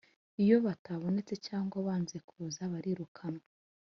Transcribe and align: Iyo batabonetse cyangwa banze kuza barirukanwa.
Iyo 0.43 0.55
batabonetse 0.65 1.33
cyangwa 1.47 1.77
banze 1.87 2.17
kuza 2.27 2.61
barirukanwa. 2.71 3.45